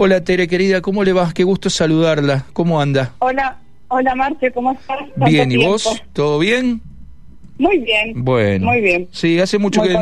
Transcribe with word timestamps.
Hola 0.00 0.22
Tere, 0.22 0.46
querida, 0.46 0.80
¿cómo 0.80 1.02
le 1.02 1.12
va? 1.12 1.32
Qué 1.34 1.42
gusto 1.42 1.68
saludarla. 1.68 2.44
¿Cómo 2.52 2.80
anda? 2.80 3.14
Hola, 3.18 3.58
hola 3.88 4.14
Marce, 4.14 4.52
¿cómo 4.52 4.70
estás? 4.70 5.00
Bien, 5.16 5.50
¿y 5.50 5.56
vos? 5.56 6.00
¿Todo 6.12 6.38
bien? 6.38 6.80
Muy 7.58 7.78
bien. 7.78 8.12
Bueno. 8.24 8.66
Muy 8.66 8.80
bien. 8.80 9.08
Sí, 9.10 9.38
hace 9.40 9.58
mucho 9.58 9.82
que 9.82 9.96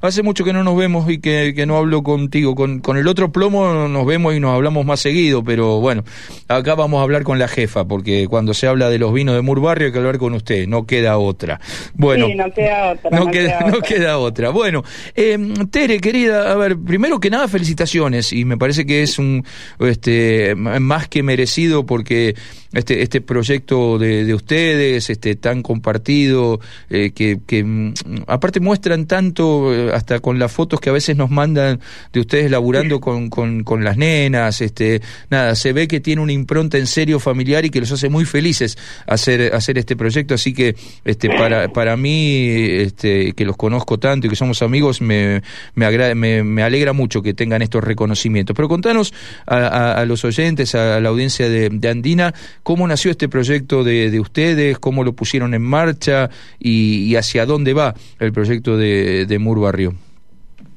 hace 0.00 0.22
mucho 0.22 0.44
que 0.44 0.52
no 0.52 0.62
nos 0.62 0.76
vemos 0.76 1.10
y 1.10 1.18
que, 1.18 1.54
que 1.56 1.64
no 1.64 1.76
hablo 1.76 2.02
contigo. 2.02 2.54
Con, 2.54 2.80
con, 2.80 2.98
el 2.98 3.08
otro 3.08 3.32
plomo 3.32 3.88
nos 3.88 4.06
vemos 4.06 4.34
y 4.34 4.40
nos 4.40 4.54
hablamos 4.54 4.84
más 4.84 5.00
seguido, 5.00 5.42
pero 5.42 5.80
bueno, 5.80 6.04
acá 6.48 6.74
vamos 6.74 7.00
a 7.00 7.02
hablar 7.02 7.22
con 7.22 7.38
la 7.38 7.48
jefa, 7.48 7.86
porque 7.86 8.26
cuando 8.28 8.52
se 8.52 8.66
habla 8.66 8.90
de 8.90 8.98
los 8.98 9.12
vinos 9.12 9.34
de 9.34 9.42
Murbarrio 9.42 9.86
hay 9.86 9.92
que 9.92 9.98
hablar 9.98 10.18
con 10.18 10.34
usted, 10.34 10.66
no 10.66 10.86
queda 10.86 11.18
otra. 11.18 11.60
Bueno, 11.94 12.26
sí, 12.26 12.34
no 12.34 12.52
queda 12.52 12.92
otra. 12.92 13.18
No, 13.18 13.26
queda, 13.30 13.60
no 13.60 13.80
queda 13.80 14.18
otra. 14.18 14.50
Bueno, 14.50 14.84
eh, 15.14 15.38
Tere, 15.70 16.00
querida, 16.00 16.52
a 16.52 16.56
ver, 16.56 16.76
primero 16.78 17.18
que 17.20 17.30
nada, 17.30 17.48
felicitaciones, 17.48 18.32
y 18.32 18.44
me 18.44 18.58
parece 18.58 18.84
que 18.84 19.02
es 19.02 19.18
un 19.18 19.44
este 19.80 20.54
más 20.54 21.08
que 21.08 21.22
merecido 21.22 21.86
porque 21.86 22.34
este, 22.72 23.02
este 23.02 23.20
proyecto 23.20 23.98
de, 23.98 24.24
de 24.24 24.34
ustedes, 24.34 25.08
este 25.08 25.36
tan 25.36 25.62
compartido, 25.62 26.60
eh, 26.90 26.97
que, 27.14 27.38
que 27.46 27.64
mm, 27.64 27.94
aparte 28.26 28.60
muestran 28.60 29.06
tanto, 29.06 29.74
eh, 29.74 29.90
hasta 29.92 30.20
con 30.20 30.38
las 30.38 30.52
fotos 30.52 30.80
que 30.80 30.90
a 30.90 30.92
veces 30.92 31.16
nos 31.16 31.30
mandan 31.30 31.80
de 32.12 32.20
ustedes 32.20 32.50
laburando 32.50 33.00
con, 33.00 33.30
con, 33.30 33.64
con, 33.64 33.84
las 33.84 33.96
nenas, 33.96 34.60
este, 34.60 35.00
nada, 35.30 35.54
se 35.54 35.72
ve 35.72 35.88
que 35.88 36.00
tiene 36.00 36.22
una 36.22 36.32
impronta 36.32 36.78
en 36.78 36.86
serio 36.86 37.18
familiar 37.20 37.64
y 37.64 37.70
que 37.70 37.80
los 37.80 37.90
hace 37.92 38.08
muy 38.08 38.24
felices 38.24 38.76
hacer, 39.06 39.54
hacer 39.54 39.78
este 39.78 39.96
proyecto, 39.96 40.34
así 40.34 40.52
que 40.52 40.76
este, 41.04 41.28
para, 41.30 41.68
para 41.72 41.96
mí, 41.96 42.48
este, 42.48 43.32
que 43.32 43.44
los 43.44 43.56
conozco 43.56 43.98
tanto 43.98 44.26
y 44.26 44.30
que 44.30 44.36
somos 44.36 44.62
amigos, 44.62 45.00
me, 45.00 45.42
me, 45.74 46.42
me 46.44 46.62
alegra 46.62 46.92
mucho 46.92 47.22
que 47.22 47.34
tengan 47.34 47.62
estos 47.62 47.82
reconocimientos. 47.84 48.54
Pero 48.54 48.68
contanos 48.68 49.12
a, 49.46 49.92
a, 49.92 50.04
los 50.04 50.24
oyentes, 50.24 50.74
a 50.74 51.00
la 51.00 51.08
audiencia 51.08 51.48
de, 51.48 51.70
de 51.70 51.88
Andina, 51.88 52.34
cómo 52.62 52.86
nació 52.86 53.10
este 53.10 53.28
proyecto 53.28 53.84
de, 53.84 54.10
de, 54.10 54.20
ustedes, 54.20 54.78
cómo 54.78 55.04
lo 55.04 55.12
pusieron 55.12 55.54
en 55.54 55.62
marcha 55.62 56.30
y, 56.58 56.87
y 56.88 57.16
hacia 57.16 57.46
dónde 57.46 57.72
va 57.74 57.94
el 58.20 58.32
proyecto 58.32 58.76
de, 58.76 59.26
de 59.26 59.38
Mur 59.38 59.60
Barrio. 59.60 59.94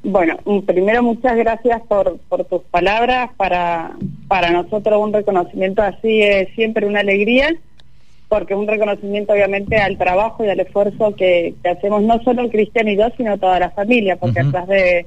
Bueno, 0.04 0.38
primero 0.66 1.04
muchas 1.04 1.38
gracias 1.38 1.80
por, 1.88 2.18
por 2.28 2.44
tus 2.46 2.64
palabras. 2.64 3.30
Para, 3.38 3.92
para 4.28 4.50
nosotros 4.50 5.00
un 5.00 5.14
reconocimiento 5.14 5.84
así 5.84 6.22
es 6.24 6.50
siempre 6.56 6.88
una 6.88 7.02
alegría, 7.02 7.54
porque 8.28 8.54
es 8.54 8.60
un 8.60 8.68
reconocimiento 8.68 9.34
obviamente 9.34 9.78
al 9.78 9.98
trabajo 9.98 10.44
y 10.44 10.50
al 10.50 10.60
esfuerzo 10.60 11.16
que, 11.16 11.54
que 11.62 11.70
hacemos 11.70 12.02
no 12.02 12.20
solo 12.24 12.50
Cristian 12.50 12.88
y 12.88 12.96
yo, 12.98 13.10
sino 13.16 13.38
toda 13.38 13.60
la 13.60 13.70
familia, 13.70 14.16
porque 14.16 14.40
uh 14.40 14.44
-huh. 14.44 14.50
atrás 14.50 14.68
de, 14.70 15.06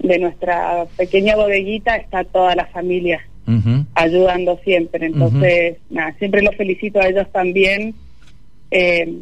de 0.00 0.18
nuestra 0.18 0.86
pequeña 0.96 1.36
bodeguita 1.36 1.96
está 1.96 2.24
toda 2.24 2.54
la 2.54 2.66
familia 2.66 3.20
uh 3.46 3.52
-huh. 3.52 3.86
ayudando 3.94 4.58
siempre. 4.64 5.06
Entonces, 5.06 5.72
uh 5.72 5.76
-huh. 5.76 5.96
nada, 5.96 6.14
siempre 6.18 6.42
los 6.42 6.54
felicito 6.56 7.00
a 7.00 7.08
ellos 7.08 7.26
también, 7.32 7.94
eh, 8.70 9.14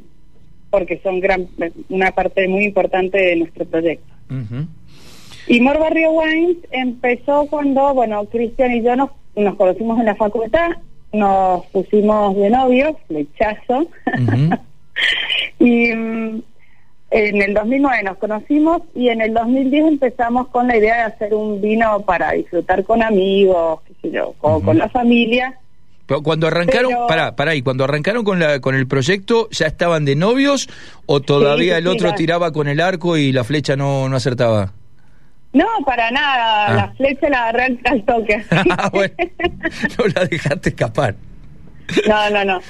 porque 0.74 0.98
son 1.04 1.20
gran, 1.20 1.46
una 1.88 2.10
parte 2.10 2.48
muy 2.48 2.64
importante 2.64 3.16
de 3.16 3.36
nuestro 3.36 3.64
proyecto. 3.64 4.12
Y 5.46 5.60
Mor 5.60 5.78
Barrio 5.78 6.10
Wines 6.10 6.56
empezó 6.72 7.46
cuando, 7.48 7.94
bueno, 7.94 8.24
Cristian 8.24 8.72
y 8.72 8.82
yo 8.82 8.96
nos, 8.96 9.10
nos 9.36 9.54
conocimos 9.54 10.00
en 10.00 10.06
la 10.06 10.16
facultad, 10.16 10.70
nos 11.12 11.64
pusimos 11.66 12.34
de 12.34 12.50
novios, 12.50 12.96
flechazo, 13.06 13.86
y 15.60 15.94
mm, 15.94 16.42
en 17.12 17.42
el 17.42 17.54
2009 17.54 18.02
nos 18.02 18.18
conocimos 18.18 18.82
y 18.96 19.10
en 19.10 19.20
el 19.20 19.32
2010 19.32 19.86
empezamos 19.86 20.48
con 20.48 20.66
la 20.66 20.76
idea 20.76 20.96
de 20.96 21.02
hacer 21.02 21.34
un 21.34 21.60
vino 21.60 22.00
para 22.00 22.32
disfrutar 22.32 22.82
con 22.82 23.00
amigos, 23.00 23.80
qué 23.86 23.94
sé 24.02 24.10
yo, 24.10 24.32
con, 24.38 24.54
uh 24.54 24.56
-huh. 24.56 24.64
con 24.64 24.78
la 24.78 24.88
familia. 24.88 25.56
Pero 26.06 26.22
cuando 26.22 26.46
arrancaron, 26.46 26.92
Pero... 26.92 27.06
pará, 27.06 27.36
pará, 27.36 27.54
y 27.54 27.62
cuando 27.62 27.84
arrancaron 27.84 28.24
con 28.24 28.38
la 28.38 28.60
con 28.60 28.74
el 28.74 28.86
proyecto, 28.86 29.48
¿ya 29.50 29.66
estaban 29.66 30.04
de 30.04 30.16
novios 30.16 30.68
o 31.06 31.20
todavía 31.20 31.74
sí, 31.74 31.78
el 31.78 31.86
otro 31.86 32.14
tiraba 32.14 32.52
con 32.52 32.68
el 32.68 32.80
arco 32.80 33.16
y 33.16 33.32
la 33.32 33.44
flecha 33.44 33.76
no, 33.76 34.08
no 34.08 34.16
acertaba? 34.16 34.72
No, 35.54 35.66
para 35.86 36.10
nada, 36.10 36.66
ah. 36.66 36.74
la 36.74 36.94
flecha 36.94 37.28
la 37.30 37.48
agarré 37.48 37.78
al 37.84 38.04
toque. 38.04 38.44
ah, 38.50 38.90
bueno, 38.92 39.14
no 39.98 40.06
la 40.14 40.24
dejaste 40.26 40.70
escapar. 40.70 41.14
No, 42.08 42.30
no, 42.30 42.44
no. 42.44 42.60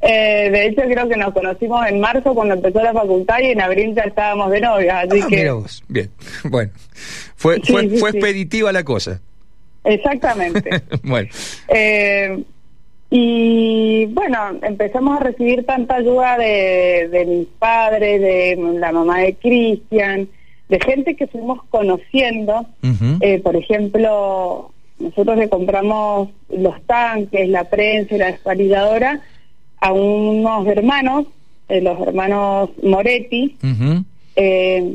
Eh, 0.00 0.48
de 0.50 0.66
hecho, 0.66 0.82
creo 0.82 1.08
que 1.08 1.16
nos 1.16 1.32
conocimos 1.32 1.86
en 1.86 2.00
marzo 2.00 2.34
cuando 2.34 2.54
empezó 2.54 2.82
la 2.82 2.92
facultad 2.92 3.38
y 3.40 3.46
en 3.46 3.60
abril 3.60 3.94
ya 3.94 4.02
estábamos 4.02 4.50
de 4.50 4.60
novia, 4.60 5.00
así 5.00 5.20
ah, 5.22 5.26
que... 5.28 5.36
Mira 5.36 5.52
vos. 5.54 5.82
Bien, 5.88 6.10
bueno. 6.44 6.70
Fue, 7.36 7.56
sí, 7.56 7.72
fue, 7.72 7.88
fue 7.98 8.10
expeditiva 8.10 8.72
la 8.72 8.84
cosa. 8.84 9.20
Exactamente. 9.88 10.70
bueno. 11.02 11.28
Eh, 11.68 12.44
y 13.10 14.06
bueno, 14.06 14.38
empezamos 14.62 15.18
a 15.18 15.24
recibir 15.24 15.64
tanta 15.64 15.96
ayuda 15.96 16.36
de, 16.36 17.08
de 17.10 17.24
mis 17.24 17.46
padres, 17.58 18.20
de 18.20 18.56
la 18.78 18.92
mamá 18.92 19.20
de 19.20 19.34
Cristian, 19.34 20.28
de 20.68 20.80
gente 20.80 21.16
que 21.16 21.26
fuimos 21.26 21.62
conociendo. 21.70 22.66
Uh 22.82 22.88
-huh. 22.88 23.18
eh, 23.22 23.38
por 23.40 23.56
ejemplo, 23.56 24.72
nosotros 24.98 25.38
le 25.38 25.48
compramos 25.48 26.28
los 26.50 26.82
tanques, 26.82 27.48
la 27.48 27.64
prensa 27.64 28.14
y 28.14 28.18
la 28.18 28.32
desvalidadora 28.32 29.20
a 29.80 29.92
unos 29.92 30.66
hermanos, 30.66 31.26
eh, 31.68 31.80
los 31.80 31.98
hermanos 32.00 32.70
Moretti, 32.82 33.56
uh 33.62 33.66
-huh. 33.66 34.04
eh, 34.36 34.94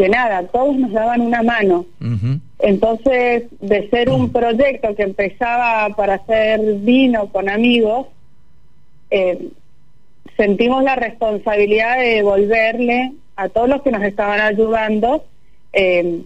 que 0.00 0.08
nada, 0.08 0.44
todos 0.44 0.78
nos 0.78 0.92
daban 0.92 1.20
una 1.20 1.42
mano. 1.42 1.84
Uh 2.00 2.04
-huh. 2.06 2.40
Entonces, 2.60 3.44
de 3.60 3.90
ser 3.90 4.08
un 4.08 4.32
proyecto 4.32 4.94
que 4.94 5.02
empezaba 5.02 5.94
para 5.94 6.14
hacer 6.14 6.58
vino 6.76 7.28
con 7.28 7.50
amigos, 7.50 8.06
eh, 9.10 9.48
sentimos 10.38 10.82
la 10.84 10.96
responsabilidad 10.96 11.98
de 11.98 12.14
devolverle 12.14 13.12
a 13.36 13.50
todos 13.50 13.68
los 13.68 13.82
que 13.82 13.90
nos 13.90 14.02
estaban 14.02 14.40
ayudando 14.40 15.22
eh, 15.74 16.22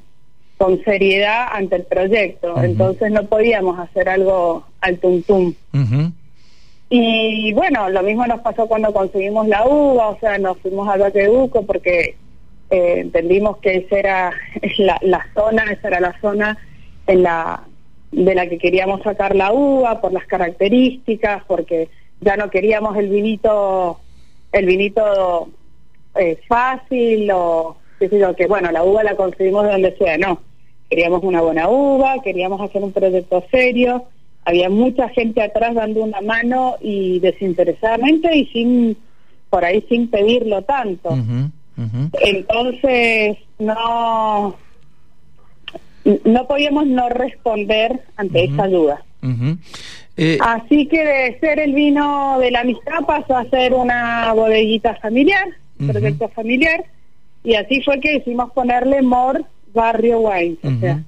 con 0.56 0.80
seriedad 0.84 1.48
ante 1.50 1.74
el 1.74 1.82
proyecto. 1.82 2.54
Uh 2.54 2.58
-huh. 2.58 2.64
Entonces 2.66 3.10
no 3.10 3.24
podíamos 3.24 3.76
hacer 3.80 4.08
algo 4.08 4.64
al 4.82 4.98
tuntum. 4.98 5.52
Uh 5.72 5.78
-huh. 5.78 6.12
Y 6.90 7.52
bueno, 7.54 7.88
lo 7.90 8.04
mismo 8.04 8.24
nos 8.24 8.40
pasó 8.40 8.68
cuando 8.68 8.92
conseguimos 8.92 9.48
la 9.48 9.66
uva, 9.66 10.10
o 10.10 10.18
sea, 10.20 10.38
nos 10.38 10.58
fuimos 10.58 10.88
al 10.88 11.00
Baqueduco 11.00 11.66
porque 11.66 12.14
eh, 12.70 12.97
entendimos 12.98 13.58
que 13.58 13.76
esa 13.76 13.98
era 13.98 14.32
la, 14.78 15.26
zona, 15.34 15.64
esa 15.70 15.88
era 15.88 16.00
la 16.00 16.20
zona 16.20 16.58
de 17.06 18.34
la 18.34 18.47
que 18.48 18.58
queríamos 18.58 19.02
sacar 19.02 19.36
la 19.36 19.52
uva 19.52 20.00
por 20.00 20.12
las 20.12 20.26
características, 20.26 21.42
porque 21.47 21.88
ya 22.20 22.36
no 22.36 22.50
queríamos 22.50 22.97
el 22.97 23.08
vinito, 23.08 24.00
el 24.52 24.66
vinito 24.66 25.48
eh, 26.14 26.38
fácil 26.48 27.30
o 27.32 27.76
qué 27.98 28.08
sé 28.08 28.20
que 28.36 28.47
bueno, 28.47 28.70
la 28.72 28.82
uva 28.82 29.02
la 29.02 29.16
conseguimos 29.16 29.64
de 29.64 29.72
donde 29.72 29.96
sea, 29.96 30.19
no. 30.19 30.41
Queríamos 30.88 31.22
una 31.22 31.41
buena 31.41 31.69
uva, 31.69 32.16
queríamos 32.22 32.60
hacer 32.60 32.82
un 32.82 32.92
proyecto 32.92 33.44
serio, 33.50 34.04
había 34.44 34.69
mucha 34.69 35.08
gente 35.08 35.42
atrás 35.42 35.75
dando 35.75 36.02
una 36.02 36.20
mano 36.20 36.76
y 36.81 37.19
desinteresadamente 37.20 38.36
y 38.36 38.46
sin, 38.46 38.96
por 39.50 39.64
ahí 39.64 39.84
sin 39.88 40.08
pedirlo 40.08 40.62
tanto. 40.62 41.16
Uh 41.76 41.82
-huh. 41.82 42.10
Entonces, 42.22 43.38
no, 43.58 44.56
no 46.24 46.46
podíamos 46.46 46.86
no 46.86 47.08
responder 47.08 48.00
ante 48.16 48.44
uh 48.44 48.46
-huh. 48.46 48.52
esa 48.52 48.68
duda. 48.68 49.02
Eh, 50.16 50.38
Así 50.40 50.86
que 50.86 51.04
de 51.04 51.38
ser 51.40 51.58
el 51.58 51.72
vino 51.72 52.38
de 52.38 52.50
la 52.50 52.60
amistad 52.60 53.04
pasó 53.06 53.36
a 53.36 53.44
ser 53.46 53.72
una 53.72 54.32
bodeguita 54.34 54.94
familiar 54.96 55.48
proyecto 55.78 56.28
familiar, 56.28 56.84
y 57.42 57.54
así 57.54 57.82
fue 57.82 58.00
que 58.00 58.12
decidimos 58.12 58.52
ponerle 58.52 59.02
Mor 59.02 59.44
Barrio 59.72 60.20
Wines, 60.20 60.58
o 60.62 60.80
sea, 60.80 61.02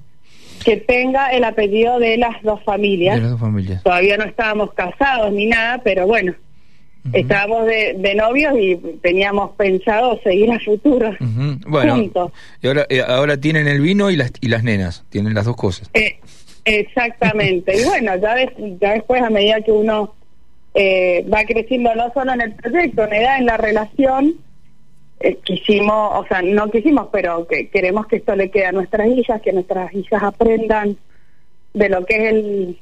que 0.63 0.77
tenga 0.77 1.31
el 1.31 1.43
apellido 1.43 1.99
de 1.99 2.17
las 2.17 2.41
dos 2.43 2.61
familias. 2.63 3.15
De 3.15 3.21
las 3.21 3.31
dos 3.31 3.39
familias. 3.39 3.83
Todavía 3.83 4.17
no 4.17 4.25
estábamos 4.25 4.73
casados 4.73 5.31
ni 5.31 5.47
nada, 5.47 5.79
pero 5.83 6.05
bueno, 6.05 6.35
uh 7.07 7.11
-huh. 7.11 7.19
estábamos 7.19 7.65
de, 7.65 7.95
de, 7.97 8.15
novios 8.15 8.53
y 8.57 8.75
teníamos 9.01 9.51
pensado 9.55 10.19
seguir 10.21 10.51
a 10.51 10.59
futuro. 10.59 11.09
Uh 11.09 11.25
-huh. 11.25 11.59
Bueno, 11.67 11.95
juntos. 11.95 12.31
y 12.61 12.67
ahora, 12.67 12.85
eh, 12.89 13.03
ahora 13.05 13.37
tienen 13.37 13.67
el 13.67 13.81
vino 13.81 14.09
y 14.11 14.15
las, 14.15 14.31
y 14.41 14.47
las 14.47 14.63
nenas, 14.63 15.05
tienen 15.09 15.33
las 15.33 15.45
dos 15.45 15.55
cosas. 15.55 15.89
Eh, 15.93 16.19
exactamente, 16.65 17.79
y 17.79 17.85
bueno, 17.85 18.15
ya, 18.17 18.35
de, 18.35 18.77
ya 18.81 18.93
después 18.93 19.21
a 19.21 19.29
medida 19.29 19.61
que 19.61 19.71
uno 19.71 20.13
eh, 20.73 21.25
va 21.31 21.43
creciendo 21.45 21.93
no 21.95 22.11
solo 22.13 22.33
en 22.33 22.41
el 22.41 22.53
proyecto, 22.53 23.05
en 23.05 23.13
edad, 23.13 23.37
en 23.39 23.45
la 23.45 23.57
relación, 23.57 24.35
quisimos, 25.43 26.11
o 26.13 26.25
sea, 26.27 26.41
no 26.43 26.69
quisimos, 26.69 27.07
pero 27.11 27.47
que 27.47 27.69
queremos 27.69 28.05
que 28.05 28.17
esto 28.17 28.35
le 28.35 28.51
quede 28.51 28.67
a 28.67 28.71
nuestras 28.71 29.07
hijas, 29.07 29.41
que 29.41 29.51
nuestras 29.51 29.91
hijas 29.95 30.21
aprendan 30.21 30.95
de 31.73 31.89
lo 31.89 32.05
que 32.05 32.15
es 32.15 32.33
el, 32.33 32.79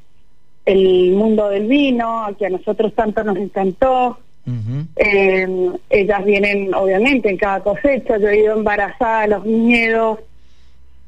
el 0.65 1.11
mundo 1.11 1.49
del 1.49 1.67
vino, 1.67 2.27
que 2.37 2.47
a 2.47 2.49
nosotros 2.49 2.93
tanto 2.93 3.23
nos 3.23 3.37
encantó. 3.37 4.17
Uh 4.47 4.51
-huh. 4.51 4.87
eh, 4.95 5.71
ellas 5.89 6.23
vienen, 6.23 6.73
obviamente, 6.73 7.29
en 7.29 7.37
cada 7.37 7.61
cosecha. 7.61 8.17
Yo 8.17 8.29
he 8.29 8.39
ido 8.39 8.53
embarazada 8.55 9.21
a 9.21 9.27
los 9.27 9.43
viñedos. 9.43 10.19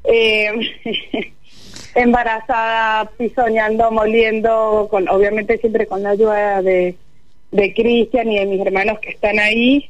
Eh, 0.04 0.50
embarazada, 1.94 3.10
pisoñando, 3.16 3.90
moliendo, 3.90 4.88
con, 4.90 5.08
obviamente 5.08 5.58
siempre 5.58 5.86
con 5.86 6.02
la 6.02 6.10
ayuda 6.10 6.62
de, 6.62 6.94
de 7.50 7.74
Cristian 7.74 8.30
y 8.30 8.38
de 8.38 8.46
mis 8.46 8.60
hermanos 8.60 8.98
que 9.00 9.10
están 9.10 9.38
ahí. 9.38 9.86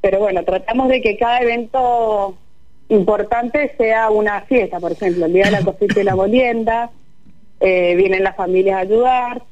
Pero 0.00 0.20
bueno, 0.20 0.44
tratamos 0.44 0.88
de 0.88 1.00
que 1.00 1.16
cada 1.16 1.40
evento 1.40 2.36
importante 2.88 3.74
sea 3.76 4.10
una 4.10 4.42
fiesta, 4.42 4.78
por 4.78 4.92
ejemplo, 4.92 5.26
el 5.26 5.32
día 5.32 5.46
de 5.46 5.50
la 5.52 5.62
cosecha 5.62 6.00
y 6.00 6.04
la 6.04 6.16
molienda, 6.22 6.90
eh, 7.60 7.94
vienen 7.96 8.22
las 8.22 8.36
familias 8.36 8.76
a 8.76 8.80
ayudar, 8.80 9.42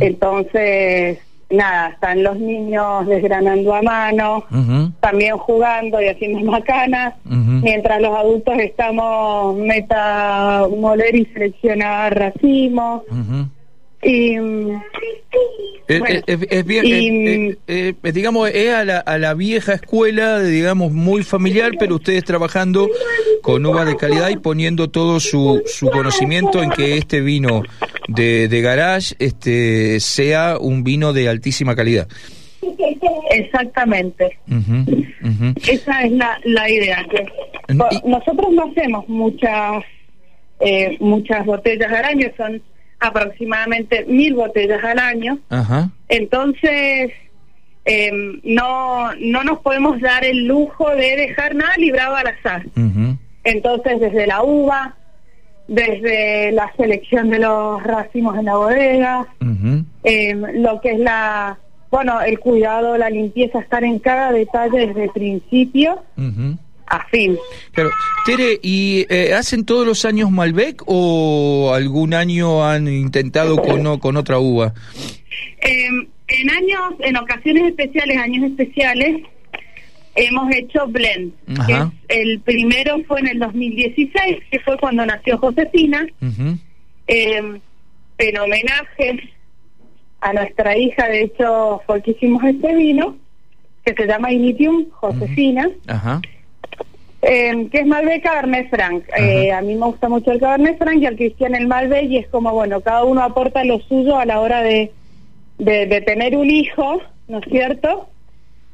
entonces 0.00 1.18
nada, 1.50 1.90
están 1.90 2.22
los 2.22 2.38
niños 2.38 3.06
desgranando 3.06 3.74
a 3.74 3.82
mano, 3.82 4.44
también 5.00 5.36
jugando 5.36 6.00
y 6.00 6.08
haciendo 6.08 6.40
macanas, 6.50 7.14
mientras 7.24 8.00
los 8.00 8.16
adultos 8.16 8.58
estamos 8.58 9.56
meta 9.56 10.66
moler 10.76 11.14
y 11.14 11.24
seleccionar 11.26 12.16
racimos. 12.16 13.02
Y, 14.02 14.36
es, 15.88 16.64
bien, 16.64 17.58
digamos, 18.02 18.50
es 18.50 18.74
a 18.74 18.84
la, 18.84 18.98
a 18.98 19.18
la 19.18 19.34
vieja 19.34 19.74
escuela, 19.74 20.40
digamos, 20.40 20.92
muy 20.92 21.22
familiar, 21.22 21.72
pero 21.78 21.96
ustedes 21.96 22.24
trabajando 22.24 22.88
con 23.42 23.64
uvas 23.64 23.86
de 23.86 23.96
calidad 23.96 24.28
y 24.28 24.36
poniendo 24.36 24.90
todo 24.90 25.18
su, 25.18 25.62
su 25.66 25.88
conocimiento 25.90 26.62
en 26.62 26.70
que 26.70 26.98
este 26.98 27.20
vino 27.20 27.62
de, 28.06 28.48
de 28.48 28.60
garage 28.60 29.14
este, 29.18 29.98
sea 30.00 30.58
un 30.58 30.84
vino 30.84 31.12
de 31.12 31.28
altísima 31.28 31.74
calidad. 31.74 32.06
Exactamente. 33.30 34.38
Esa 35.66 36.02
es 36.02 36.12
la, 36.12 36.38
la 36.44 36.70
idea. 36.70 37.06
nosotros 38.04 38.52
no 38.52 38.70
hacemos 38.70 39.08
muchas 39.08 39.84
eh, 40.60 40.96
muchas 40.98 41.46
botellas 41.46 41.92
al 41.92 42.04
año, 42.04 42.28
son 42.36 42.60
aproximadamente 43.00 44.04
mil 44.06 44.34
botellas 44.34 44.82
al 44.82 44.98
año. 44.98 45.38
Entonces, 46.08 47.12
em, 47.84 48.40
no, 48.44 49.14
no 49.20 49.44
nos 49.44 49.60
podemos 49.60 50.00
dar 50.00 50.24
el 50.24 50.46
lujo 50.46 50.90
de 50.90 51.16
dejar 51.16 51.54
nada 51.54 51.74
librado 51.76 52.16
al 52.16 52.26
azar. 52.26 52.66
Entonces, 53.44 54.00
desde 54.00 54.26
la 54.26 54.42
uva, 54.42 54.96
desde 55.68 56.50
la 56.52 56.72
selección 56.76 57.30
de 57.30 57.38
los 57.38 57.82
racimos 57.82 58.38
en 58.38 58.46
la 58.46 58.56
bodega, 58.56 59.26
em, 60.02 60.42
lo 60.62 60.80
que 60.80 60.92
es 60.92 60.98
la, 60.98 61.58
bueno, 61.90 62.20
el 62.20 62.38
cuidado, 62.40 62.96
la 62.98 63.10
limpieza, 63.10 63.60
estar 63.60 63.84
en 63.84 63.98
cada 63.98 64.32
detalle 64.32 64.86
desde 64.86 65.04
el 65.04 65.10
principio 65.10 66.02
fin. 67.10 67.36
Pero, 67.74 67.90
Tere, 68.24 68.58
¿y 68.62 69.06
eh, 69.10 69.34
hacen 69.34 69.64
todos 69.64 69.86
los 69.86 70.04
años 70.04 70.30
Malbec 70.30 70.82
o 70.86 71.72
algún 71.74 72.14
año 72.14 72.64
han 72.66 72.88
intentado 72.88 73.56
con, 73.56 73.98
con 73.98 74.16
otra 74.16 74.38
uva? 74.38 74.72
Em, 75.60 76.06
en 76.28 76.50
años, 76.50 76.94
en 77.00 77.16
ocasiones 77.16 77.68
especiales, 77.68 78.18
años 78.18 78.50
especiales, 78.50 79.22
hemos 80.14 80.54
hecho 80.54 80.86
blend. 80.88 81.32
el 82.08 82.40
primero 82.40 82.98
fue 83.06 83.20
en 83.20 83.28
el 83.28 83.38
2016, 83.38 84.38
que 84.50 84.60
fue 84.60 84.76
cuando 84.78 85.06
nació 85.06 85.38
Josefina. 85.38 86.06
Em, 87.06 87.60
en 88.18 88.38
homenaje 88.38 89.30
a 90.20 90.32
nuestra 90.32 90.76
hija, 90.76 91.06
de 91.06 91.22
hecho, 91.22 91.80
fue 91.86 92.02
que 92.02 92.10
hicimos 92.10 92.42
este 92.44 92.74
vino, 92.74 93.16
que 93.84 93.94
se 93.94 94.06
llama 94.06 94.32
Initium 94.32 94.90
Josefina. 94.90 95.68
Eh, 97.30 97.68
que 97.70 97.80
es 97.80 97.86
Malbec 97.86 98.22
Cabernet 98.22 98.70
Franc. 98.70 99.04
Eh, 99.18 99.52
a 99.52 99.60
mí 99.60 99.74
me 99.74 99.84
gusta 99.84 100.08
mucho 100.08 100.32
el 100.32 100.40
Cabernet 100.40 100.78
Franc 100.78 101.02
y 101.02 101.04
al 101.04 101.16
Cristian 101.16 101.54
el 101.54 101.66
Malbec 101.66 102.08
y 102.08 102.16
es 102.16 102.28
como, 102.28 102.52
bueno, 102.52 102.80
cada 102.80 103.04
uno 103.04 103.22
aporta 103.22 103.64
lo 103.64 103.80
suyo 103.80 104.16
a 104.16 104.24
la 104.24 104.40
hora 104.40 104.62
de, 104.62 104.90
de, 105.58 106.00
tener 106.00 106.38
un 106.38 106.48
hijo, 106.48 107.02
¿no 107.28 107.40
es 107.40 107.44
cierto? 107.50 108.08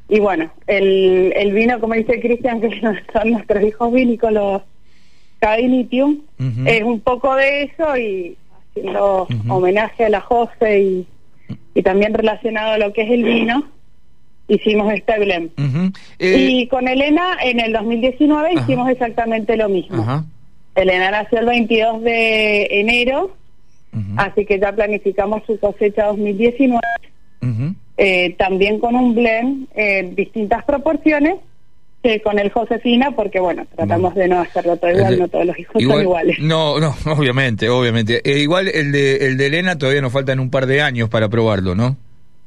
Y 0.07 0.21
bueno, 0.21 0.49
el, 0.67 1.33
el 1.35 1.51
vino, 1.51 1.81
como 1.81 1.95
dice 1.95 2.21
Cristian, 2.21 2.61
que 2.61 2.79
son 3.11 3.31
nuestros 3.31 3.61
hijos 3.61 3.91
vinícolos 3.91 4.61
Cabinitium, 5.39 6.21
es 6.65 6.81
un 6.81 7.01
poco 7.01 7.35
de 7.35 7.63
eso 7.63 7.97
y 7.97 8.37
haciendo 8.69 9.27
homenaje 9.49 10.05
a 10.05 10.09
la 10.09 10.21
Jose 10.21 10.79
y, 10.79 11.07
y 11.73 11.83
también 11.83 12.13
relacionado 12.13 12.71
a 12.71 12.77
lo 12.77 12.93
que 12.93 13.01
es 13.01 13.11
el 13.11 13.25
vino 13.25 13.74
hicimos 14.47 14.93
este 14.93 15.19
blend. 15.19 15.51
Eh, 16.19 16.37
y 16.49 16.67
con 16.67 16.87
Elena 16.87 17.37
en 17.43 17.59
el 17.59 17.73
2019 17.73 18.53
hicimos 18.53 18.89
exactamente 18.89 19.57
lo 19.57 19.69
mismo. 19.69 20.25
Elena 20.75 21.11
nació 21.11 21.39
el 21.39 21.45
22 21.45 22.03
de 22.03 22.67
enero, 22.79 23.35
así 24.17 24.45
que 24.45 24.59
ya 24.59 24.71
planificamos 24.73 25.43
su 25.45 25.59
cosecha 25.59 26.07
2019. 26.07 26.81
Eh, 27.97 28.35
también 28.37 28.79
con 28.79 28.95
un 28.95 29.15
blend 29.15 29.67
en 29.73 30.15
distintas 30.15 30.65
proporciones 30.65 31.35
que 32.03 32.21
con 32.21 32.37
el 32.37 32.51
Josefina, 32.51 33.11
porque 33.15 33.39
bueno, 33.39 33.65
tratamos 33.75 34.13
de 34.15 34.27
no 34.27 34.41
hacerlo 34.41 34.77
todo 34.77 34.91
igual, 34.91 35.17
no 35.17 35.27
todos 35.27 35.45
los 35.45 35.57
hijos 35.57 35.81
son 35.81 36.01
iguales. 36.01 36.37
No, 36.39 36.79
no, 36.79 36.93
obviamente, 37.05 37.69
obviamente. 37.69 38.21
Eh, 38.23 38.39
igual 38.39 38.67
el 38.67 38.91
de, 38.91 39.27
el 39.27 39.37
de 39.37 39.47
Elena 39.47 39.77
todavía 39.77 40.01
nos 40.01 40.13
faltan 40.13 40.39
un 40.39 40.51
par 40.51 40.65
de 40.67 40.81
años 40.81 41.09
para 41.09 41.29
probarlo, 41.29 41.73
¿no? 41.73 41.97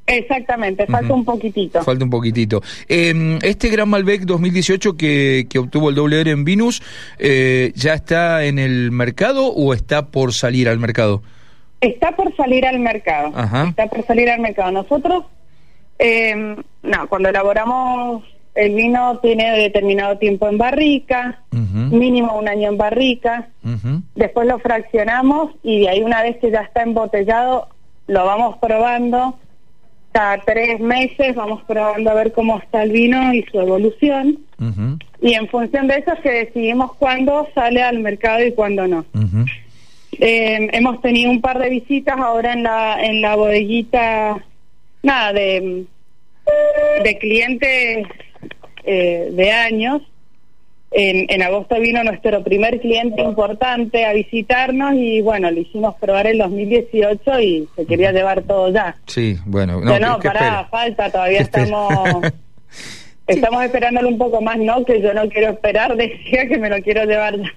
Exactamente, 0.08 0.86
falta 0.86 1.12
un 1.12 1.24
poquitito. 1.24 1.82
Falta 1.82 2.02
un 2.02 2.10
poquitito. 2.10 2.62
Eh, 2.88 3.38
este 3.42 3.68
Gran 3.68 3.90
Malbec 3.90 4.22
2018 4.22 4.96
que, 4.96 5.46
que 5.50 5.58
obtuvo 5.58 5.90
el 5.90 5.94
doble 5.94 6.20
R 6.22 6.30
en 6.30 6.44
Vinus, 6.44 6.82
eh, 7.18 7.72
¿ya 7.74 7.92
está 7.92 8.44
en 8.44 8.58
el 8.58 8.90
mercado 8.90 9.48
o 9.48 9.74
está 9.74 10.06
por 10.06 10.32
salir 10.32 10.68
al 10.68 10.78
mercado? 10.78 11.22
Está 11.82 12.16
por 12.16 12.34
salir 12.36 12.66
al 12.66 12.80
mercado. 12.80 13.32
Está 13.68 13.86
por 13.86 14.04
salir 14.06 14.30
al 14.30 14.40
mercado. 14.40 14.72
Nosotros, 14.72 15.24
eh, 15.98 16.56
no, 16.82 17.08
cuando 17.08 17.28
elaboramos 17.28 18.24
el 18.54 18.74
vino 18.74 19.18
tiene 19.18 19.56
determinado 19.58 20.16
tiempo 20.16 20.48
en 20.48 20.56
barrica, 20.56 21.42
mínimo 21.52 22.36
un 22.36 22.48
año 22.48 22.70
en 22.70 22.78
barrica, 22.78 23.50
después 24.16 24.48
lo 24.48 24.58
fraccionamos 24.58 25.52
y 25.62 25.82
de 25.82 25.90
ahí 25.90 26.02
una 26.02 26.22
vez 26.22 26.38
que 26.38 26.50
ya 26.50 26.62
está 26.62 26.82
embotellado, 26.82 27.68
lo 28.08 28.24
vamos 28.24 28.56
probando 28.58 29.38
cada 30.18 30.38
tres 30.38 30.80
meses 30.80 31.36
vamos 31.36 31.62
probando 31.62 32.10
a 32.10 32.14
ver 32.14 32.32
cómo 32.32 32.58
está 32.58 32.82
el 32.82 32.90
vino 32.90 33.32
y 33.32 33.44
su 33.44 33.60
evolución. 33.60 34.40
Y 35.22 35.34
en 35.34 35.46
función 35.46 35.86
de 35.86 35.98
eso 35.98 36.12
es 36.12 36.20
que 36.20 36.30
decidimos 36.30 36.96
cuándo 36.96 37.48
sale 37.54 37.84
al 37.84 38.00
mercado 38.00 38.44
y 38.44 38.50
cuándo 38.50 38.88
no. 38.88 39.04
Eh, 40.18 40.70
hemos 40.72 41.00
tenido 41.02 41.30
un 41.30 41.40
par 41.40 41.60
de 41.60 41.70
visitas 41.70 42.18
ahora 42.18 42.54
en 42.54 42.64
la, 42.64 43.00
en 43.00 43.22
la 43.22 43.36
bodeguita, 43.36 44.44
nada, 45.04 45.32
de, 45.32 45.84
de 47.04 47.18
clientes 47.18 48.08
eh, 48.82 49.28
de 49.30 49.52
años 49.52 50.02
en, 50.90 51.42
agosto 51.42 51.78
vino 51.80 52.02
nuestro 52.02 52.42
primer 52.42 52.80
cliente 52.80 53.22
importante 53.22 54.04
a 54.04 54.12
visitarnos 54.12 54.94
y 54.94 55.20
bueno, 55.20 55.50
le 55.50 55.60
hicimos 55.60 55.94
probar 55.96 56.26
el 56.26 56.38
2018 56.38 57.40
y 57.40 57.68
se 57.76 57.86
quería 57.86 58.12
llevar 58.12 58.42
todo 58.42 58.70
ya. 58.70 58.96
Sí, 59.06 59.38
bueno. 59.44 59.80
No, 59.80 59.98
no, 59.98 60.18
pará, 60.18 60.66
falta, 60.70 61.10
todavía 61.10 61.40
estamos... 61.40 61.92
Estamos 63.28 63.62
esperándolo 63.62 64.08
un 64.08 64.16
poco 64.16 64.40
más, 64.40 64.56
¿no? 64.56 64.86
Que 64.86 65.02
yo 65.02 65.12
no 65.12 65.28
quiero 65.28 65.50
esperar, 65.50 65.94
decía 65.96 66.48
que 66.48 66.56
me 66.56 66.70
lo 66.70 66.80
quiero 66.82 67.04
llevar 67.04 67.36
ya. 67.38 67.52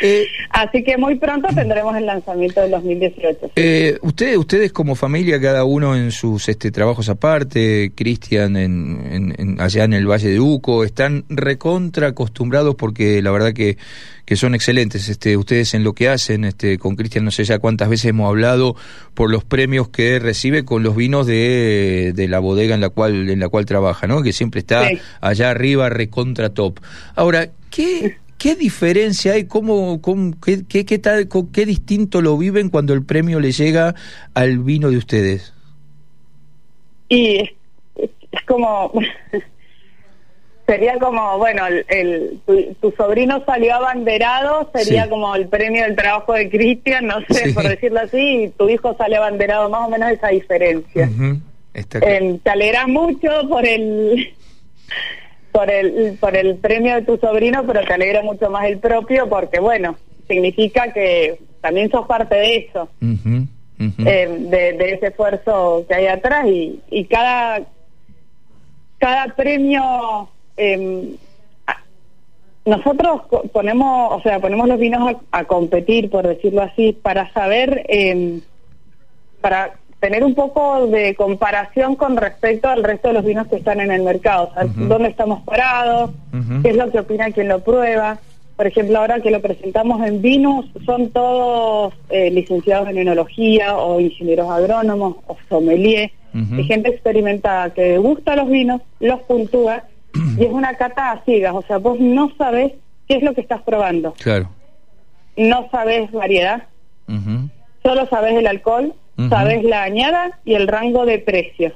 Eh, 0.00 0.26
Así 0.50 0.84
que 0.84 0.96
muy 0.96 1.16
pronto 1.16 1.48
tendremos 1.54 1.96
el 1.96 2.06
lanzamiento 2.06 2.60
del 2.60 2.70
2018. 2.70 3.50
Eh, 3.56 3.98
ustedes, 4.02 4.36
ustedes 4.36 4.72
como 4.72 4.94
familia, 4.94 5.40
cada 5.40 5.64
uno 5.64 5.96
en 5.96 6.12
sus 6.12 6.48
este, 6.48 6.70
trabajos 6.70 7.08
aparte, 7.08 7.92
Cristian 7.96 8.56
en, 8.56 9.56
allá 9.58 9.84
en 9.84 9.92
el 9.92 10.06
Valle 10.06 10.28
de 10.28 10.38
Uco, 10.38 10.84
están 10.84 11.24
recontra 11.28 12.08
acostumbrados 12.08 12.76
porque 12.76 13.20
la 13.22 13.32
verdad 13.32 13.52
que, 13.52 13.76
que 14.24 14.36
son 14.36 14.54
excelentes. 14.54 15.08
Este, 15.08 15.36
ustedes 15.36 15.74
en 15.74 15.82
lo 15.82 15.94
que 15.94 16.08
hacen, 16.08 16.44
este, 16.44 16.78
con 16.78 16.94
Cristian 16.94 17.24
no 17.24 17.32
sé 17.32 17.42
ya 17.42 17.58
cuántas 17.58 17.88
veces 17.88 18.06
hemos 18.06 18.28
hablado 18.28 18.76
por 19.14 19.32
los 19.32 19.42
premios 19.42 19.88
que 19.88 20.20
recibe 20.20 20.64
con 20.64 20.84
los 20.84 20.94
vinos 20.94 21.26
de, 21.26 22.12
de 22.14 22.28
la 22.28 22.38
bodega 22.38 22.76
en 22.76 22.80
la 22.80 22.90
cual 22.90 23.28
en 23.28 23.40
la 23.40 23.48
cual 23.48 23.66
trabaja, 23.66 24.06
¿no? 24.06 24.22
Que 24.22 24.32
siempre 24.32 24.60
está 24.60 24.88
allá 25.20 25.50
arriba 25.50 25.88
recontra 25.88 26.50
top. 26.50 26.78
Ahora, 27.16 27.48
¿qué 27.70 28.16
¿Qué 28.38 28.54
diferencia 28.54 29.32
hay? 29.32 29.44
¿Cómo, 29.44 30.00
qué, 30.44 30.84
qué, 30.84 30.98
tal, 30.98 31.28
¿Qué 31.52 31.66
distinto 31.66 32.20
lo 32.20 32.36
viven 32.36 32.68
cuando 32.68 32.92
el 32.92 33.04
premio 33.04 33.40
le 33.40 33.52
llega 33.52 33.94
al 34.34 34.58
vino 34.58 34.90
de 34.90 34.98
ustedes? 34.98 35.54
Y 37.08 37.38
es, 37.96 38.42
como... 38.46 38.92
sería 40.66 40.98
como, 40.98 41.36
bueno, 41.36 41.62
el, 41.88 42.40
tu, 42.80 42.90
sobrino 42.96 43.44
salió 43.44 43.74
abanderado, 43.74 44.70
sería 44.74 45.08
como 45.10 45.34
el 45.36 45.46
premio 45.48 45.84
del 45.84 45.94
trabajo 45.94 46.32
de 46.32 46.48
Cristian, 46.48 47.06
no 47.06 47.20
sé, 47.28 47.52
por 47.52 47.68
decirlo 47.68 48.00
así, 48.00 48.44
y 48.44 48.48
tu 48.48 48.68
hijo 48.70 48.96
sale 48.96 49.16
abanderado, 49.16 49.68
más 49.68 49.86
o 49.86 49.90
menos 49.90 50.10
esa 50.10 50.28
diferencia. 50.28 51.10
te 51.72 52.50
alegra 52.50 52.86
mucho 52.86 53.28
por 53.48 53.66
el 53.66 54.34
por 55.54 55.70
el, 55.70 56.18
por 56.18 56.36
el 56.36 56.56
premio 56.56 56.96
de 56.96 57.02
tu 57.02 57.16
sobrino, 57.16 57.64
pero 57.64 57.80
te 57.84 57.94
alegra 57.94 58.24
mucho 58.24 58.50
más 58.50 58.64
el 58.66 58.80
propio 58.80 59.28
porque, 59.28 59.60
bueno, 59.60 59.94
significa 60.26 60.92
que 60.92 61.38
también 61.60 61.88
sos 61.92 62.08
parte 62.08 62.34
de 62.34 62.56
eso, 62.56 62.88
eh, 63.00 64.36
de, 64.50 64.92
ese 64.94 65.06
esfuerzo 65.06 65.84
que 65.86 65.94
hay 65.94 66.08
atrás 66.08 66.48
y, 66.48 66.80
y 66.90 67.04
cada, 67.04 67.62
cada 68.98 69.26
premio... 69.36 70.28
Eh, 70.56 71.14
nosotros 72.66 73.22
ponemos, 73.52 74.12
o 74.12 74.22
sea, 74.22 74.40
ponemos 74.40 74.66
los 74.66 74.78
vinos 74.78 75.16
a, 75.30 75.44
competir, 75.44 76.10
por 76.10 76.26
decirlo 76.26 76.62
así, 76.62 76.94
para 76.94 77.30
saber, 77.32 77.84
eh, 77.88 78.40
para 79.42 79.74
tener 80.04 80.22
un 80.22 80.34
poco 80.34 80.86
de 80.88 81.14
comparación 81.14 81.96
con 81.96 82.18
respecto 82.18 82.68
al 82.68 82.84
resto 82.84 83.08
de 83.08 83.14
los 83.14 83.24
vinos 83.24 83.46
que 83.46 83.56
están 83.56 83.80
en 83.80 83.90
el 83.90 84.02
mercado, 84.02 84.50
o 84.50 84.52
sea, 84.52 84.64
dónde 84.64 85.08
estamos 85.08 85.42
parados, 85.44 86.10
qué 86.62 86.68
es 86.68 86.76
lo 86.76 86.90
que 86.90 87.00
opina 87.00 87.30
quien 87.30 87.48
lo 87.48 87.60
prueba. 87.60 88.18
Por 88.54 88.66
ejemplo, 88.66 88.98
ahora 88.98 89.20
que 89.20 89.30
lo 89.30 89.40
presentamos 89.40 90.06
en 90.06 90.20
vinos, 90.20 90.66
son 90.84 91.08
todos 91.08 91.94
eh, 92.10 92.30
licenciados 92.30 92.86
en 92.90 92.98
enología 92.98 93.78
o 93.78 93.98
ingenieros 93.98 94.50
agrónomos 94.50 95.16
o 95.26 95.38
sommelier, 95.48 96.10
y 96.34 96.64
gente 96.64 96.90
experimentada 96.90 97.72
que 97.72 97.96
gusta 97.96 98.36
los 98.36 98.50
vinos, 98.50 98.82
los 99.00 99.20
puntúa 99.20 99.84
y 100.36 100.44
es 100.44 100.52
una 100.52 100.74
cata 100.74 101.12
a 101.12 101.24
ciegas, 101.24 101.54
o 101.54 101.62
sea, 101.62 101.78
vos 101.78 101.98
no 101.98 102.30
sabes 102.36 102.72
qué 103.08 103.16
es 103.16 103.22
lo 103.22 103.32
que 103.32 103.40
estás 103.40 103.62
probando. 103.62 104.12
Claro. 104.22 104.50
No 105.34 105.66
sabes 105.70 106.12
variedad, 106.12 106.64
solo 107.82 108.06
sabes 108.10 108.34
el 108.34 108.46
alcohol, 108.46 108.92
sabes 109.28 109.64
la 109.64 109.82
añada 109.82 110.38
y 110.44 110.54
el 110.54 110.68
rango 110.68 111.06
de 111.06 111.18
precio. 111.18 111.72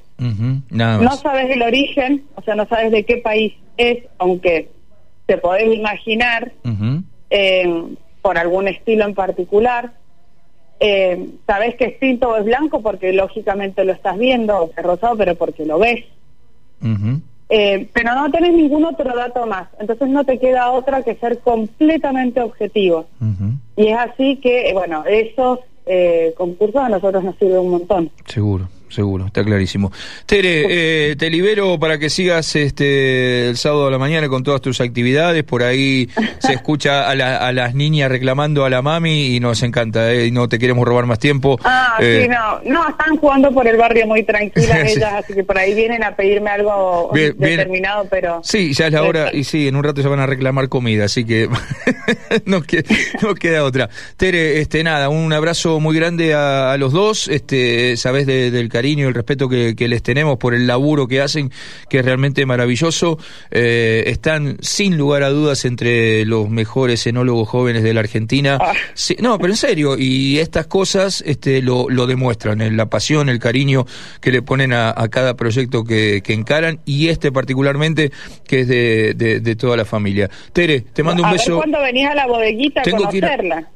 Nada 0.71 0.99
No 0.99 1.17
sabes 1.17 1.51
el 1.51 1.63
origen, 1.63 2.25
o 2.35 2.43
sea, 2.43 2.55
no 2.55 2.67
sabes 2.67 2.91
de 2.93 3.05
qué 3.05 3.19
país 3.19 3.55
es, 3.77 4.05
aunque 4.19 4.71
te 5.27 5.39
podés 5.39 5.75
imaginar 5.75 6.53
eh, 7.31 7.85
por 8.23 8.39
algún 8.39 8.69
estilo 8.69 9.05
en 9.05 9.15
particular. 9.15 9.93
Eh, 10.81 11.31
sabes 11.47 11.75
que 11.77 11.87
es 11.87 12.01
tinto 12.01 12.31
o 12.31 12.37
es 12.37 12.45
blanco 12.45 12.83
porque 12.83 13.13
lógicamente 13.13 13.85
lo 13.85 13.93
estás 13.93 14.17
viendo, 14.19 14.57
o 14.57 14.71
es 14.77 14.83
rosado, 14.85 15.17
pero 15.17 15.35
porque 15.35 15.67
lo 15.67 15.79
ves. 15.79 16.05
Eh, 17.51 17.89
pero 17.93 18.15
no 18.15 18.31
tenés 18.31 18.53
ningún 18.53 18.85
otro 18.85 19.17
dato 19.17 19.47
más, 19.47 19.69
entonces 19.81 20.09
no 20.09 20.25
te 20.25 20.39
queda 20.39 20.71
otra 20.71 21.03
que 21.03 21.15
ser 21.15 21.39
completamente 21.39 22.41
objetivo. 22.41 23.07
Y 23.77 23.87
es 23.87 23.99
así 23.99 24.37
que, 24.37 24.71
bueno, 24.75 25.05
esos 25.07 25.61
eh, 25.89 26.35
concursos 26.37 26.83
a 26.83 26.89
nosotros 26.89 27.25
nos 27.25 27.37
sirven 27.37 27.61
un 27.61 27.71
montón. 27.71 28.11
Seguro 28.27 28.69
seguro, 28.91 29.27
está 29.27 29.45
clarísimo. 29.45 29.93
Tere, 30.27 31.11
eh, 31.11 31.17
te 31.17 31.31
libero 31.31 31.79
para 31.79 31.99
que 31.99 32.11
sigas 32.11 32.57
este 32.57 33.49
el 33.49 33.57
sábado 33.57 33.89
a 33.89 33.91
la 33.91 33.99
mañana 33.99 34.29
con 34.29 34.43
todas 34.43 34.61
tus 34.61 34.81
actividades. 34.81 35.45
Por 35.45 35.63
ahí 35.63 36.09
se 36.39 36.53
escucha 36.53 37.09
a, 37.09 37.13
a 37.13 37.53
las 37.53 37.75
niñas 37.75 38.11
reclamando 38.11 38.65
a 38.65 38.71
la 38.71 38.83
mami 38.83 39.37
y 39.37 39.41
nos 39.41 39.63
encanta, 39.63 40.13
eh, 40.13 40.27
y 40.27 40.31
no 40.31 40.49
te 40.49 40.59
queremos 40.59 40.87
robar 40.87 41.07
más 41.07 41.19
tiempo. 41.19 41.59
Ah, 41.65 41.97
sí, 41.99 42.05
eh, 42.05 42.29
no. 42.29 42.61
No, 42.65 42.89
están 42.89 43.17
jugando 43.17 43.53
por 43.53 43.67
el 43.67 43.77
barrio 43.77 44.07
muy 44.07 44.23
tranquilas 44.23 44.79
ellas, 44.97 45.13
así 45.15 45.35
que 45.35 45.45
por 45.45 45.59
ahí 45.59 45.75
vienen 45.75 46.03
a 46.05 46.15
pedirme 46.15 46.51
algo 46.51 47.11
determinado, 47.13 48.07
pero... 48.11 48.41
Sí, 48.43 48.73
ya 48.73 48.87
es 48.87 48.93
la 48.93 49.03
hora, 49.03 49.31
y 49.33 49.45
sí, 49.45 49.69
en 49.69 49.77
un 49.77 49.85
rato 49.85 50.03
se 50.03 50.09
van 50.09 50.21
a 50.21 50.27
reclamar 50.27 50.69
comida, 50.69 51.05
así 51.05 51.25
que 51.25 51.49
no, 52.45 52.63
queda, 52.63 53.65
otra. 53.65 53.89
Tere, 54.17 54.61
este 54.61 54.83
nada, 54.83 55.09
un 55.09 55.33
abrazo 55.33 55.81
muy 55.81 55.97
grande 55.97 56.35
a, 56.35 56.77
los 56.79 56.93
dos, 56.93 57.29
este 57.29 57.97
sabes 57.97 58.27
de, 58.27 58.51
del 58.51 58.69
cariño 58.79 59.07
y 59.07 59.09
el 59.09 59.15
respeto 59.15 59.49
que, 59.49 59.75
les 59.89 60.03
tenemos 60.05 60.39
por 60.39 60.55
el 60.55 60.69
laburo 60.69 61.09
que 61.09 61.21
hacen, 61.21 61.51
que 61.89 61.99
es 61.99 62.05
realmente 62.05 62.47
maravilloso. 62.47 63.19
Eh, 63.51 64.05
están 64.07 64.59
sin 64.61 64.97
lugar 64.97 65.25
a 65.25 65.31
dudas 65.31 65.65
entre 65.65 66.25
los 66.25 66.49
mejores 66.49 67.05
enólogos 67.09 67.49
jóvenes 67.49 67.83
de 67.83 67.93
la 67.93 68.01
Argentina. 68.01 68.59
Ah. 68.61 68.73
no, 69.19 69.37
pero 69.39 69.53
en 69.53 69.57
serio, 69.57 69.97
y 69.99 70.39
estas 70.39 70.69
cosas 70.69 71.25
este, 71.27 71.61
lo, 71.61 71.91
lo 71.91 72.07
demuestran, 72.07 72.77
la 72.77 72.87
pasión, 72.87 73.29
el 73.29 73.41
cariño 73.41 73.85
que 74.21 74.31
le 74.31 74.43
ponen 74.43 74.73
a, 74.73 74.95
cada 75.11 75.35
proyecto 75.35 75.83
que, 75.83 76.23
encaran, 76.29 76.79
y 76.85 77.09
este 77.09 77.33
particularmente, 77.33 78.13
que 78.47 78.61
es 78.61 78.69
de, 78.69 79.15
de, 79.15 79.57
toda 79.57 79.77
la 79.77 79.85
familia. 79.85 80.31
Tere, 80.53 80.83
te 80.93 81.03
mando 81.03 81.25
un 81.25 81.33
beso. 81.33 81.57
¿Cuándo 81.57 81.81
venís 81.81 82.07
a 82.07 82.15
la 82.15 82.27
bodeguita 82.27 82.83
a 82.83 82.85
conocerla? 82.85 83.71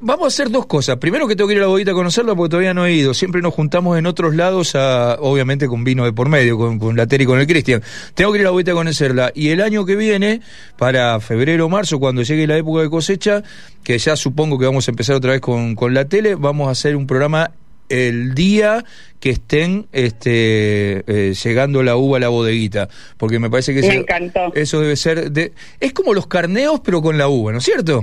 vamos 0.00 0.24
a 0.24 0.28
hacer 0.28 0.50
dos 0.50 0.66
cosas. 0.66 0.96
Primero 0.96 1.28
que 1.28 1.36
tengo 1.36 1.46
que 1.46 1.54
ir 1.54 1.60
a 1.60 1.62
la 1.62 1.68
bodeguita 1.68 1.92
a 1.92 1.94
conocerla 1.94 2.34
porque 2.34 2.50
todavía 2.50 2.74
no 2.74 2.86
he 2.86 2.92
ido. 2.92 3.14
Siempre 3.14 3.40
nos 3.40 3.54
juntamos 3.54 3.98
en 3.98 4.06
otros 4.06 4.34
lados 4.34 4.47
obviamente 4.54 5.66
con 5.66 5.84
vino 5.84 6.04
de 6.04 6.12
por 6.12 6.28
medio, 6.28 6.56
con, 6.56 6.96
la 6.96 7.06
Teri 7.06 7.24
y 7.24 7.26
con 7.26 7.40
el 7.40 7.46
Cristian. 7.46 7.82
Tengo 8.14 8.32
que 8.32 8.38
ir 8.38 8.44
a 8.44 8.48
la 8.48 8.50
vuelta 8.50 8.72
a 8.72 8.74
conocerla. 8.74 9.32
Y 9.34 9.48
el 9.48 9.60
año 9.60 9.84
que 9.84 9.96
viene, 9.96 10.40
para 10.76 11.18
febrero 11.20 11.66
o 11.66 11.68
marzo, 11.68 11.98
cuando 11.98 12.22
llegue 12.22 12.46
la 12.46 12.56
época 12.56 12.82
de 12.82 12.90
cosecha, 12.90 13.42
que 13.82 13.98
ya 13.98 14.16
supongo 14.16 14.58
que 14.58 14.66
vamos 14.66 14.88
a 14.88 14.90
empezar 14.90 15.16
otra 15.16 15.32
vez 15.32 15.40
con, 15.40 15.74
con 15.74 15.94
la 15.94 16.06
tele, 16.06 16.34
vamos 16.34 16.68
a 16.68 16.72
hacer 16.72 16.96
un 16.96 17.06
programa 17.06 17.50
el 17.88 18.34
día 18.34 18.84
que 19.20 19.30
estén 19.30 19.86
este, 19.92 21.02
eh, 21.06 21.34
llegando 21.34 21.82
la 21.82 21.96
uva 21.96 22.18
a 22.18 22.20
la 22.20 22.28
bodeguita, 22.28 22.88
porque 23.16 23.38
me 23.38 23.50
parece 23.50 23.74
que 23.74 23.80
me 23.80 24.04
eso, 24.04 24.52
eso 24.54 24.80
debe 24.80 24.96
ser 24.96 25.32
de 25.32 25.52
es 25.80 25.92
como 25.92 26.14
los 26.14 26.26
carneos 26.26 26.80
pero 26.80 27.02
con 27.02 27.18
la 27.18 27.28
uva, 27.28 27.52
¿no 27.52 27.58
es 27.58 27.64
cierto? 27.64 28.02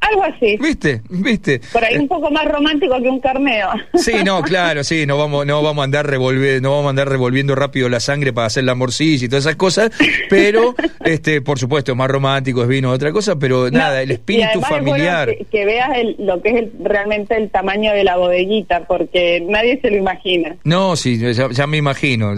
Algo 0.00 0.24
así. 0.24 0.56
¿Viste? 0.56 1.02
¿Viste? 1.10 1.60
Por 1.72 1.84
ahí 1.84 1.98
un 1.98 2.08
poco 2.08 2.30
más 2.30 2.46
romántico 2.46 3.00
que 3.00 3.08
un 3.08 3.20
carneo. 3.20 3.68
Sí, 3.94 4.12
no, 4.24 4.40
claro, 4.42 4.82
sí, 4.82 5.04
no 5.04 5.18
vamos, 5.18 5.44
no 5.44 5.62
vamos 5.62 5.82
a 5.82 5.84
andar 5.84 6.06
revolviendo, 6.06 6.68
no 6.68 6.74
vamos 6.76 6.86
a 6.86 6.90
andar 6.90 7.08
revolviendo 7.08 7.54
rápido 7.54 7.88
la 7.90 8.00
sangre 8.00 8.32
para 8.32 8.46
hacer 8.46 8.64
la 8.64 8.74
morcilla 8.74 9.26
y 9.26 9.28
todas 9.28 9.44
esas 9.44 9.56
cosas, 9.56 9.90
pero 10.30 10.74
este, 11.04 11.42
por 11.42 11.58
supuesto, 11.58 11.94
más 11.94 12.08
romántico 12.08 12.62
es 12.62 12.68
vino 12.68 12.90
otra 12.90 13.12
cosa, 13.12 13.38
pero 13.38 13.70
nada, 13.70 14.00
el 14.00 14.10
espíritu 14.10 14.60
familiar. 14.62 15.36
que, 15.50 15.64
veas 15.66 15.90
lo 16.18 16.40
que 16.40 16.58
es 16.58 16.64
realmente 16.82 17.36
el 17.36 17.50
tamaño 17.50 17.92
de 17.92 18.04
la 18.04 18.16
bodeguita, 18.16 18.86
porque 18.86 19.44
nadie 19.46 19.78
se 19.80 19.90
lo 19.90 19.96
imagina. 19.96 20.56
No, 20.64 20.96
sí, 20.96 21.20
ya, 21.34 21.66
me 21.66 21.76
imagino. 21.76 22.34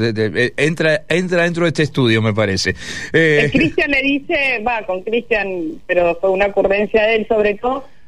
entra, 0.57 1.03
entra 1.09 1.45
dentro 1.45 1.65
de 1.65 1.69
este 1.69 1.85
estudio, 1.85 2.21
me 2.23 2.35
parece. 2.35 2.75
Eh... 3.13 3.49
Cristian 3.53 3.91
le 3.91 4.03
dice, 4.03 4.63
va, 4.67 4.85
con 4.85 5.03
Cristian, 5.03 5.81
pero 5.87 6.19
fue 6.21 6.31
una 6.31 6.47
ocurrencia 6.47 7.03
de 7.05 7.17
él 7.17 7.27
sobre 7.29 7.52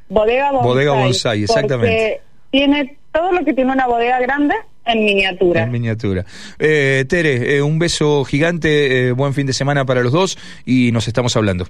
bodega 0.08 0.52
bonsai. 0.52 0.68
Bodega 0.68 0.92
bonsai, 0.92 1.42
exactamente. 1.42 2.20
Tiene 2.50 2.96
todo 3.12 3.32
lo 3.32 3.44
que 3.44 3.52
tiene 3.52 3.72
una 3.72 3.86
bodega 3.86 4.20
grande 4.20 4.54
en 4.84 5.04
miniatura. 5.04 5.62
En 5.62 5.70
miniatura. 5.70 6.24
Eh, 6.58 7.04
Tere, 7.08 7.56
eh, 7.56 7.62
un 7.62 7.78
beso 7.78 8.24
gigante, 8.24 9.08
eh, 9.08 9.12
buen 9.12 9.34
fin 9.34 9.46
de 9.46 9.52
semana 9.52 9.84
para 9.84 10.02
los 10.02 10.12
dos 10.12 10.38
y 10.64 10.92
nos 10.92 11.08
estamos 11.08 11.36
hablando. 11.36 11.66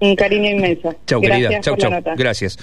Un 0.00 0.16
cariño 0.16 0.50
inmenso. 0.50 0.94
Chau, 1.06 1.20
querida. 1.20 1.60
Chau, 1.60 1.76
chau. 1.76 1.90
Gracias. 2.16 2.58